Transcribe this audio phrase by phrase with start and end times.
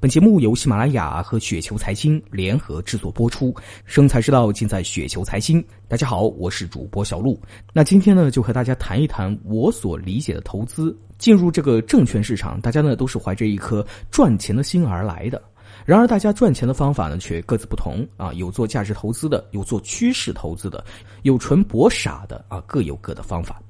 [0.00, 5.62] 本节目由喜马拉雅和雪球财经联合制作播出，生财之道尽在雪球财经。
[5.88, 7.38] 大家好，我是主播小璐。
[7.74, 10.98] 那今天呢，就和大家谈一谈我所理解的投资。
[11.18, 15.42] 进入这个证券市场，大家呢都是怀着一颗赚钱的心而来的。
[15.84, 20.82] 然而，大家赚钱的方法呢却各自不同啊，有做价值投资的，有做趋势投资的，
[21.24, 23.60] 有纯博傻的啊，各有各的方法。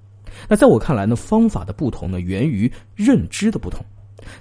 [0.49, 3.85] 那在我看来呢，方法的不同呢，源于认知的不同。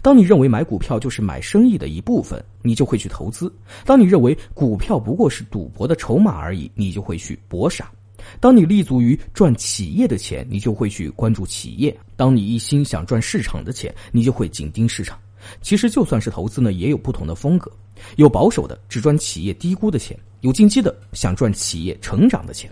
[0.01, 3.47] 当你认为买股票就是买生意的一部分，你就会去投资；
[3.85, 7.85] 当你认为股票不过是赌博的筹码而已，你就会去搏傻；
[8.39, 15.17] 当你立足于赚企业的钱，你就会去关注企业；当你一心想赚市场的钱，你就会紧盯市场。
[15.61, 17.71] 其实就算是投资呢，也有不同的风格：
[18.17, 22.69] 有保守的只赚企业低估的钱，有进击的想赚企业成长的钱，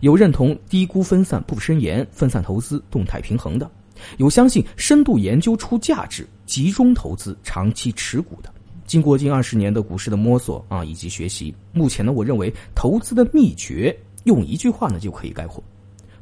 [0.00, 3.68] 有认同低估分散不深研、分散投资动态平衡的。
[4.16, 8.52] 有相信深度研究出价值、集中投资、长期持股的。
[8.84, 15.62] 经过近二十年的股市的摸索啊，以及学习，目前呢，我认为投资的秘诀用一句话呢就可以概括：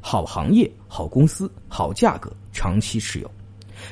[0.03, 3.31] 好行业、好公司、好价格，长期持有。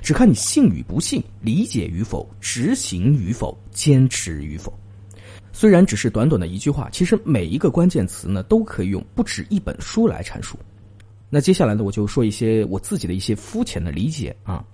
[0.03, 4.71] 只看你信与不信，理解与否，执行与否，坚持与否。
[5.55, 10.59] 虽然只是短短的一句话，其实每一个关键词呢都可以用不止一本书来阐述。
[11.29, 14.65] 那接下来呢，我就说一些我自己的一些肤浅的理解啊。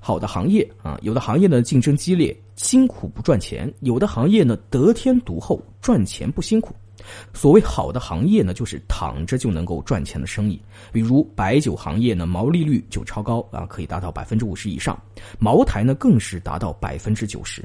[0.00, 6.74] 好的行业啊，有的行业呢竞争激烈，辛苦不赚钱；有的行业呢得天独厚，赚钱不辛苦。
[7.32, 10.60] 所谓好的行业呢，就是躺着就能够赚钱的生意。
[10.92, 14.96] 比如白酒行业呢，毛利率就超高啊，可以达到百分之五十以上；
[15.38, 17.62] 茅台呢，更是达到百分之九十。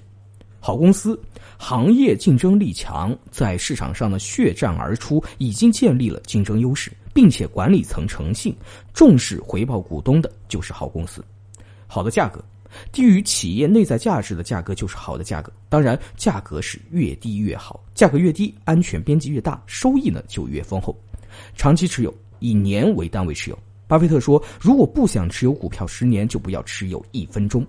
[0.66, 1.20] 好公司，
[1.58, 8.56] 行业竞争力强，在市场上呢血战而出，已经建立了竞争优势，并且管理层诚信，
[8.94, 11.22] 重视回报股东的，就是好公司。
[11.86, 12.42] 好的价格，
[12.94, 15.52] 低于企业内在价值的价格就是好的价格。
[15.68, 20.98] 当然，价格是越低越好，价格越低，安全边际越大，收益呢就越丰厚。
[21.58, 23.60] 长期持有，以年为单位持有。
[23.86, 27.68] 巴菲特说，如果不想持有股票十年，就不要持有一分钟。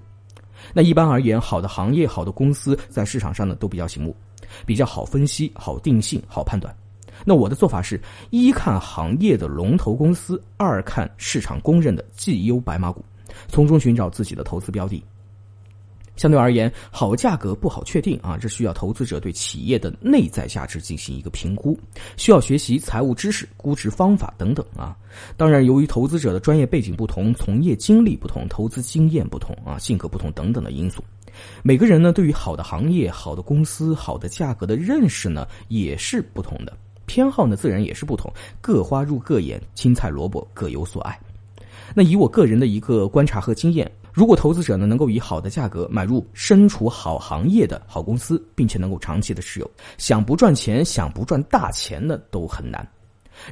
[0.72, 4.16] 那一般而言，好的行业、好的公司在市场上呢都比较醒目，
[4.64, 6.74] 比较好分析、好定性、好判断。
[7.24, 13.04] 那我的做法是：一看行业的龙头公司，二看市场公认的绩优白马股，
[13.48, 15.02] 从中寻找自己的投资标的。
[16.16, 21.76] 相对而言，好价格不好确定啊，这需要投资者对企业的内在价值进行一个评估，
[22.16, 24.96] 需要学习财务知识、估值方法等等啊。
[25.36, 31.02] 当然，由于投资者的专业背景不同、从业经历不同、投资经验不同啊、性格不同等等的因素，
[31.62, 36.76] 每个人呢对于好的行业、好的公司、好的价格的认识呢也是不同的，
[37.06, 41.18] 偏好呢自然也是不同，各花入各眼，青菜萝卜各有所爱。
[41.92, 43.90] 那以我个人的一个观察和经验。
[44.14, 52.88] 如果投资者呢能够以好的价格买入身处好行业的好公司，并且能够长期的持有，想不赚钱，想不赚大钱呢都很难。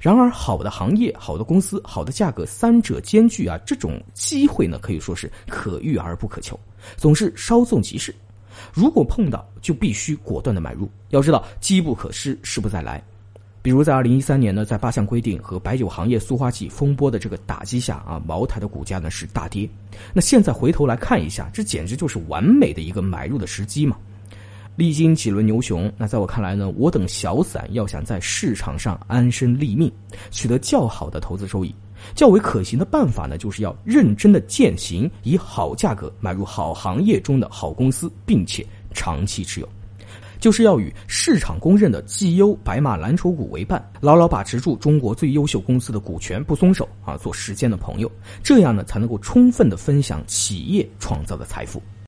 [0.01, 6.57] 然而，好的行业、好的公司、好的价格三者兼具啊，这种机会呢可以说是可遇而不可求，
[6.97, 8.15] 总是稍纵即逝。
[8.73, 10.89] 如果碰到，就必须果断的买入。
[11.09, 13.03] 要知道，机不可失，失不再来。
[13.63, 19.69] 比如在二零一三年呢，在八项规定和白酒行业塑化剂风波的这个打击下啊，茅台的股价呢是大跌。
[20.13, 23.97] 那现在回头来看一下，这简直就是完美的一个买入的时机嘛！
[24.75, 29.93] 历经几轮牛熊，那在我看来呢，我等小散要想在市场上安身立命，
[30.33, 31.73] 取得较好的投资收益，
[32.17, 39.69] 较为可行的办法呢，就是要认真的践行，以好价格买入好行业中的好公司，并且长期持有。
[40.43, 48.11] 就是要与市场公认的绩优白马蓝筹股为伴，牢牢把持住中国最优秀公司的股权不松手啊，做时间的朋友，
[48.43, 51.81] 这样呢才能够充分的分享企业创造的财富。